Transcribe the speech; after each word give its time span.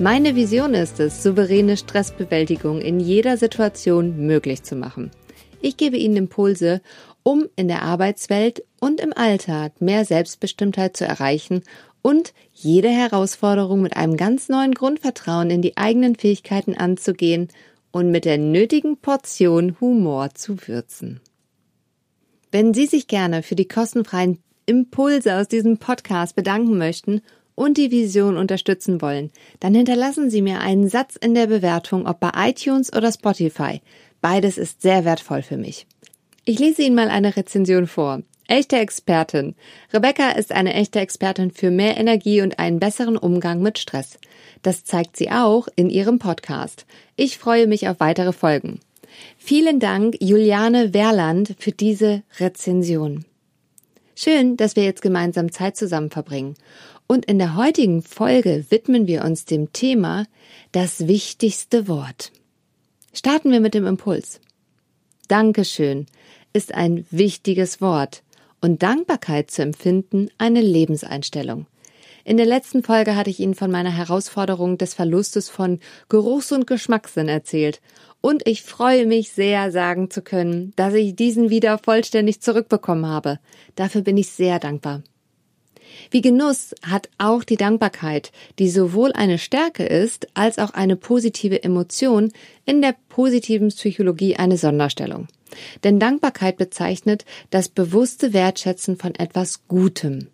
Meine 0.00 0.34
Vision 0.34 0.72
ist 0.72 0.98
es, 0.98 1.22
souveräne 1.22 1.76
Stressbewältigung 1.76 2.80
in 2.80 3.00
jeder 3.00 3.36
Situation 3.36 4.16
möglich 4.26 4.62
zu 4.62 4.74
machen. 4.74 5.10
Ich 5.60 5.76
gebe 5.76 5.98
Ihnen 5.98 6.16
Impulse, 6.16 6.80
um 7.22 7.50
in 7.54 7.68
der 7.68 7.82
Arbeitswelt 7.82 8.64
und 8.80 8.98
im 8.98 9.12
Alltag 9.12 9.82
mehr 9.82 10.06
Selbstbestimmtheit 10.06 10.96
zu 10.96 11.04
erreichen 11.04 11.64
und 12.00 12.32
jede 12.54 12.88
Herausforderung 12.88 13.82
mit 13.82 13.94
einem 13.94 14.16
ganz 14.16 14.48
neuen 14.48 14.72
Grundvertrauen 14.72 15.50
in 15.50 15.60
die 15.60 15.76
eigenen 15.76 16.16
Fähigkeiten 16.16 16.74
anzugehen 16.74 17.48
und 17.90 18.10
mit 18.10 18.24
der 18.24 18.38
nötigen 18.38 18.96
Portion 18.96 19.78
Humor 19.82 20.30
zu 20.32 20.66
würzen. 20.66 21.20
Wenn 22.50 22.72
Sie 22.72 22.86
sich 22.86 23.06
gerne 23.06 23.42
für 23.42 23.54
die 23.54 23.68
kostenfreien 23.68 24.38
Impulse 24.64 25.36
aus 25.36 25.46
diesem 25.46 25.76
Podcast 25.76 26.36
bedanken 26.36 26.78
möchten 26.78 27.20
und 27.54 27.76
die 27.76 27.90
Vision 27.90 28.36
unterstützen 28.36 29.00
wollen, 29.02 29.30
dann 29.60 29.74
hinterlassen 29.74 30.30
Sie 30.30 30.42
mir 30.42 30.60
einen 30.60 30.88
Satz 30.88 31.16
in 31.16 31.34
der 31.34 31.46
Bewertung, 31.46 32.06
ob 32.06 32.20
bei 32.20 32.30
iTunes 32.34 32.92
oder 32.92 33.12
Spotify. 33.12 33.80
Beides 34.20 34.58
ist 34.58 34.82
sehr 34.82 35.04
wertvoll 35.04 35.42
für 35.42 35.56
mich. 35.56 35.86
Ich 36.44 36.58
lese 36.58 36.82
Ihnen 36.82 36.94
mal 36.94 37.08
eine 37.08 37.36
Rezension 37.36 37.86
vor. 37.86 38.22
Echte 38.50 38.78
Expertin. 38.78 39.54
Rebecca 39.92 40.30
ist 40.30 40.50
eine 40.50 40.74
echte 40.74 40.98
Expertin 40.98 41.52
für 41.52 41.70
mehr 41.70 41.96
Energie 41.96 42.42
und 42.42 42.58
einen 42.58 42.80
besseren 42.80 43.16
Umgang 43.16 43.62
mit 43.62 43.78
Stress. 43.78 44.18
Das 44.62 44.82
zeigt 44.82 45.16
sie 45.16 45.30
auch 45.30 45.68
in 45.76 45.88
ihrem 45.88 46.18
Podcast. 46.18 46.84
Ich 47.14 47.38
freue 47.38 47.68
mich 47.68 47.88
auf 47.88 48.00
weitere 48.00 48.32
Folgen. 48.32 48.80
Vielen 49.38 49.78
Dank, 49.78 50.16
Juliane 50.20 50.92
Werland, 50.92 51.54
für 51.58 51.70
diese 51.70 52.22
Rezension. 52.40 53.24
Schön, 54.16 54.56
dass 54.56 54.76
wir 54.76 54.82
jetzt 54.82 55.02
gemeinsam 55.02 55.52
Zeit 55.52 55.76
zusammen 55.76 56.10
verbringen. 56.10 56.56
Und 57.10 57.24
in 57.24 57.40
der 57.40 57.56
heutigen 57.56 58.02
Folge 58.02 58.66
widmen 58.68 59.08
wir 59.08 59.24
uns 59.24 59.44
dem 59.44 59.72
Thema 59.72 60.28
das 60.70 61.08
wichtigste 61.08 61.88
Wort. 61.88 62.30
Starten 63.12 63.50
wir 63.50 63.58
mit 63.58 63.74
dem 63.74 63.84
Impuls. 63.84 64.40
Dankeschön 65.26 66.06
ist 66.52 66.72
ein 66.72 67.04
wichtiges 67.10 67.80
Wort 67.80 68.22
und 68.60 68.84
Dankbarkeit 68.84 69.50
zu 69.50 69.62
empfinden 69.62 70.28
eine 70.38 70.60
Lebenseinstellung. 70.60 71.66
In 72.22 72.36
der 72.36 72.46
letzten 72.46 72.84
Folge 72.84 73.16
hatte 73.16 73.30
ich 73.30 73.40
Ihnen 73.40 73.56
von 73.56 73.72
meiner 73.72 73.90
Herausforderung 73.90 74.78
des 74.78 74.94
Verlustes 74.94 75.48
von 75.50 75.80
Geruchs- 76.08 76.52
und 76.52 76.68
Geschmackssinn 76.68 77.26
erzählt. 77.26 77.80
Und 78.20 78.46
ich 78.46 78.62
freue 78.62 79.06
mich 79.06 79.32
sehr, 79.32 79.72
sagen 79.72 80.10
zu 80.10 80.22
können, 80.22 80.74
dass 80.76 80.94
ich 80.94 81.16
diesen 81.16 81.50
wieder 81.50 81.78
vollständig 81.78 82.40
zurückbekommen 82.40 83.06
habe. 83.06 83.40
Dafür 83.74 84.02
bin 84.02 84.16
ich 84.16 84.30
sehr 84.30 84.60
dankbar. 84.60 85.02
Wie 86.10 86.22
Genuss 86.22 86.74
hat 86.82 87.08
auch 87.18 87.44
die 87.44 87.56
Dankbarkeit, 87.56 88.32
die 88.58 88.68
sowohl 88.68 89.12
eine 89.12 89.38
Stärke 89.38 89.84
ist 89.84 90.26
als 90.34 90.58
auch 90.58 90.70
eine 90.70 90.96
positive 90.96 91.62
Emotion, 91.62 92.32
in 92.64 92.82
der 92.82 92.96
positiven 93.08 93.68
Psychologie 93.68 94.36
eine 94.36 94.56
Sonderstellung. 94.56 95.28
Denn 95.84 96.00
Dankbarkeit 96.00 96.56
bezeichnet 96.56 97.24
das 97.50 97.68
bewusste 97.68 98.32
Wertschätzen 98.32 98.96
von 98.96 99.14
etwas 99.14 99.66
Gutem. 99.68 100.28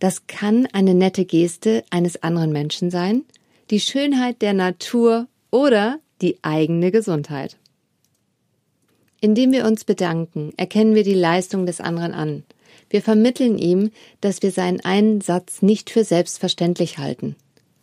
Das 0.00 0.26
kann 0.26 0.66
eine 0.72 0.94
nette 0.94 1.24
Geste 1.24 1.84
eines 1.90 2.22
anderen 2.22 2.52
Menschen 2.52 2.90
sein, 2.90 3.24
die 3.70 3.80
Schönheit 3.80 4.42
der 4.42 4.54
Natur 4.54 5.28
oder 5.50 6.00
die 6.22 6.38
eigene 6.42 6.90
Gesundheit. 6.90 7.56
Indem 9.20 9.52
wir 9.52 9.64
uns 9.64 9.84
bedanken, 9.84 10.52
erkennen 10.56 10.94
wir 10.94 11.04
die 11.04 11.14
Leistung 11.14 11.66
des 11.66 11.80
anderen 11.80 12.12
an. 12.12 12.44
Wir 12.90 13.02
vermitteln 13.02 13.58
ihm, 13.58 13.90
dass 14.20 14.42
wir 14.42 14.50
seinen 14.50 14.80
Einsatz 14.80 15.62
nicht 15.62 15.90
für 15.90 16.04
selbstverständlich 16.04 16.98
halten. 16.98 17.36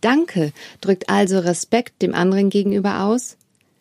Danke 0.00 0.52
drückt 0.80 1.08
also 1.08 1.38
Respekt 1.38 2.02
dem 2.02 2.14
anderen 2.14 2.50
gegenüber 2.50 3.04
aus. 3.04 3.36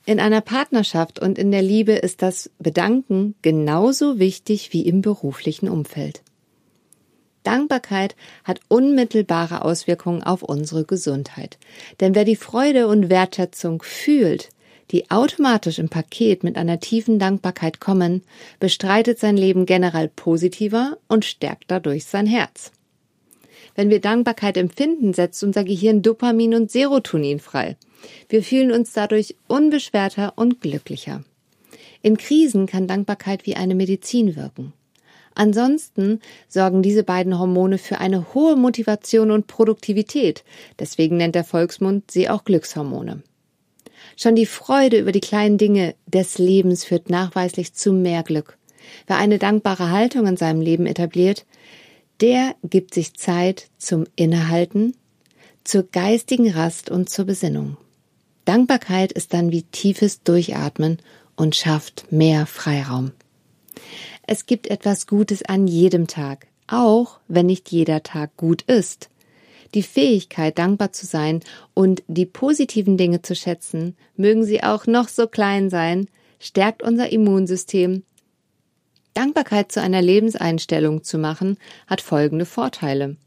In 0.05 0.19
einer 0.19 0.41
Partnerschaft 0.41 1.19
und 1.19 1.37
in 1.37 1.51
der 1.51 1.61
Liebe 1.61 1.91
ist 1.91 2.21
das 2.21 2.49
Bedanken 2.59 3.35
genauso 3.41 4.19
wichtig 4.19 4.71
wie 4.73 4.87
im 4.87 5.01
beruflichen 5.01 5.67
Umfeld. 5.67 6.21
Dankbarkeit 7.43 8.15
hat 8.43 8.59
unmittelbare 8.67 9.63
Auswirkungen 9.63 10.23
auf 10.23 10.43
unsere 10.43 10.83
Gesundheit. 10.83 11.57
Denn 11.99 12.13
wer 12.13 12.25
die 12.25 12.35
Freude 12.35 12.87
und 12.87 13.09
Wertschätzung 13.09 13.81
fühlt, 13.83 14.49
die 14.91 15.09
automatisch 15.11 15.79
im 15.79 15.89
Paket 15.89 16.43
mit 16.43 16.57
einer 16.57 16.79
tiefen 16.79 17.19
Dankbarkeit 17.19 17.79
kommen, 17.79 18.23
bestreitet 18.59 19.19
sein 19.19 19.37
Leben 19.37 19.65
generell 19.65 20.07
positiver 20.07 20.97
und 21.07 21.25
stärkt 21.25 21.65
dadurch 21.67 22.05
sein 22.05 22.25
Herz. 22.25 22.71
Wenn 23.75 23.89
wir 23.89 24.01
Dankbarkeit 24.01 24.57
empfinden, 24.57 25.13
setzt 25.13 25.43
unser 25.43 25.63
Gehirn 25.63 26.01
Dopamin 26.01 26.55
und 26.55 26.71
Serotonin 26.71 27.39
frei. 27.39 27.75
Wir 28.29 28.41
fühlen 28.43 28.71
uns 28.71 28.93
dadurch 28.93 29.35
unbeschwerter 29.47 30.33
und 30.35 30.61
glücklicher. 30.61 31.23
In 32.01 32.17
Krisen 32.17 32.65
kann 32.65 32.87
Dankbarkeit 32.87 33.45
wie 33.45 33.55
eine 33.55 33.75
Medizin 33.75 34.35
wirken. 34.35 34.73
Ansonsten 35.35 36.21
sorgen 36.47 36.81
diese 36.81 37.03
beiden 37.03 37.37
Hormone 37.37 37.77
für 37.77 37.99
eine 37.99 38.33
hohe 38.33 38.55
Motivation 38.55 39.29
und 39.29 39.45
Produktivität. 39.45 40.43
Deswegen 40.79 41.17
nennt 41.17 41.35
der 41.35 41.43
Volksmund 41.43 42.09
sie 42.09 42.27
auch 42.29 42.43
Glückshormone. 42.43 43.21
Schon 44.19 44.35
die 44.35 44.47
Freude 44.47 44.97
über 44.97 45.11
die 45.11 45.21
kleinen 45.21 45.59
Dinge 45.59 45.93
des 46.07 46.39
Lebens 46.39 46.83
führt 46.83 47.09
nachweislich 47.09 47.73
zu 47.73 47.93
mehr 47.93 48.23
Glück. 48.23 48.57
Wer 49.05 49.17
eine 49.17 49.37
dankbare 49.37 49.91
Haltung 49.91 50.25
in 50.25 50.37
seinem 50.37 50.59
Leben 50.59 50.87
etabliert, 50.87 51.45
der 52.19 52.55
gibt 52.63 52.95
sich 52.95 53.13
Zeit 53.13 53.69
zum 53.77 54.05
Innehalten, 54.15 54.95
zur 55.63 55.83
geistigen 55.83 56.49
Rast 56.49 56.89
und 56.89 57.09
zur 57.09 57.25
Besinnung. 57.25 57.77
Dankbarkeit 58.45 59.11
ist 59.11 59.33
dann 59.33 59.51
wie 59.51 59.63
tiefes 59.63 60.23
Durchatmen 60.23 60.97
und 61.35 61.55
schafft 61.55 62.11
mehr 62.11 62.47
Freiraum. 62.47 63.11
Es 64.25 64.47
gibt 64.47 64.67
etwas 64.67 65.05
Gutes 65.05 65.43
an 65.43 65.67
jedem 65.67 66.07
Tag, 66.07 66.47
auch 66.65 67.19
wenn 67.27 67.45
nicht 67.45 67.71
jeder 67.71 68.01
Tag 68.01 68.35
gut 68.35 68.63
ist. 68.63 69.09
Die 69.73 69.83
Fähigkeit, 69.83 70.57
dankbar 70.57 70.91
zu 70.93 71.05
sein 71.05 71.41
und 71.73 72.03
die 72.07 72.25
positiven 72.25 72.97
Dinge 72.97 73.21
zu 73.21 73.35
schätzen, 73.35 73.95
mögen 74.15 74.43
sie 74.43 74.63
auch 74.63 74.87
noch 74.87 75.07
so 75.07 75.27
klein 75.27 75.69
sein, 75.69 76.07
stärkt 76.39 76.83
unser 76.83 77.11
Immunsystem. 77.11 78.03
Dankbarkeit 79.13 79.71
zu 79.71 79.81
einer 79.81 80.01
Lebenseinstellung 80.01 81.03
zu 81.03 81.17
machen, 81.17 81.57
hat 81.87 82.01
folgende 82.01 82.45
Vorteile. 82.45 83.17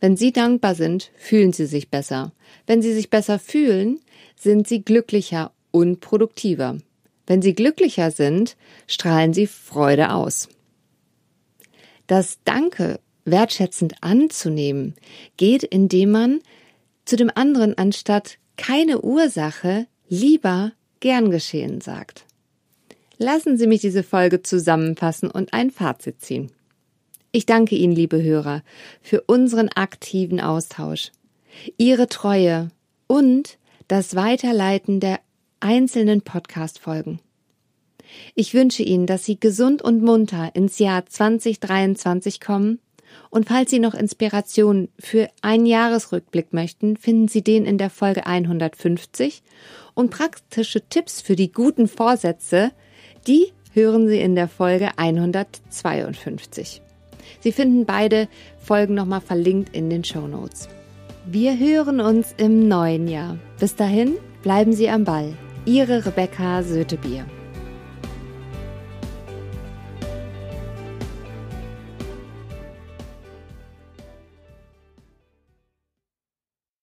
Wenn 0.00 0.16
Sie 0.16 0.32
dankbar 0.32 0.74
sind, 0.74 1.10
fühlen 1.16 1.52
Sie 1.52 1.66
sich 1.66 1.90
besser. 1.90 2.32
Wenn 2.66 2.82
Sie 2.82 2.92
sich 2.92 3.10
besser 3.10 3.38
fühlen, 3.38 4.00
sind 4.36 4.66
Sie 4.66 4.82
glücklicher 4.82 5.52
und 5.70 6.00
produktiver. 6.00 6.78
Wenn 7.26 7.42
Sie 7.42 7.54
glücklicher 7.54 8.10
sind, 8.10 8.56
strahlen 8.86 9.32
Sie 9.32 9.46
Freude 9.46 10.12
aus. 10.12 10.48
Das 12.06 12.38
Danke 12.44 13.00
wertschätzend 13.24 13.94
anzunehmen, 14.02 14.94
geht, 15.36 15.62
indem 15.62 16.10
man 16.10 16.40
zu 17.04 17.16
dem 17.16 17.30
anderen 17.34 17.76
anstatt 17.76 18.38
keine 18.56 19.00
Ursache 19.02 19.86
lieber 20.08 20.72
gern 21.00 21.30
geschehen 21.30 21.80
sagt. 21.80 22.24
Lassen 23.18 23.56
Sie 23.56 23.66
mich 23.66 23.80
diese 23.80 24.02
Folge 24.02 24.42
zusammenfassen 24.42 25.30
und 25.30 25.52
ein 25.52 25.70
Fazit 25.70 26.20
ziehen. 26.20 26.50
Ich 27.32 27.46
danke 27.46 27.74
Ihnen, 27.74 27.94
liebe 27.94 28.22
Hörer, 28.22 28.62
für 29.02 29.22
unseren 29.22 29.68
aktiven 29.68 30.40
Austausch, 30.40 31.10
Ihre 31.78 32.08
Treue 32.08 32.70
und 33.06 33.58
das 33.88 34.14
Weiterleiten 34.14 35.00
der 35.00 35.20
einzelnen 35.60 36.22
Podcast-Folgen. 36.22 37.20
Ich 38.34 38.54
wünsche 38.54 38.82
Ihnen, 38.82 39.06
dass 39.06 39.24
Sie 39.24 39.38
gesund 39.38 39.82
und 39.82 40.02
munter 40.02 40.54
ins 40.54 40.78
Jahr 40.78 41.06
2023 41.06 42.40
kommen 42.40 42.78
und 43.30 43.48
falls 43.48 43.70
Sie 43.70 43.78
noch 43.78 43.94
Inspiration 43.94 44.88
für 44.98 45.28
einen 45.42 45.66
Jahresrückblick 45.66 46.52
möchten, 46.52 46.96
finden 46.96 47.28
Sie 47.28 47.42
den 47.42 47.64
in 47.64 47.78
der 47.78 47.90
Folge 47.90 48.26
150 48.26 49.42
und 49.94 50.10
praktische 50.10 50.88
Tipps 50.88 51.20
für 51.20 51.36
die 51.36 51.52
guten 51.52 51.88
Vorsätze, 51.88 52.72
die 53.26 53.52
hören 53.72 54.08
Sie 54.08 54.20
in 54.20 54.34
der 54.34 54.48
Folge 54.48 54.90
152. 54.96 56.80
Sie 57.40 57.52
finden 57.52 57.86
beide 57.86 58.28
Folgen 58.58 58.94
nochmal 58.94 59.20
verlinkt 59.20 59.74
in 59.74 59.90
den 59.90 60.04
Show 60.04 60.26
Notes. 60.26 60.68
Wir 61.26 61.58
hören 61.58 62.00
uns 62.00 62.34
im 62.36 62.68
neuen 62.68 63.08
Jahr. 63.08 63.38
Bis 63.58 63.74
dahin, 63.76 64.16
bleiben 64.42 64.72
Sie 64.72 64.90
am 64.90 65.04
Ball. 65.04 65.32
Ihre 65.64 66.04
Rebecca 66.04 66.62
Sötebier. 66.62 67.24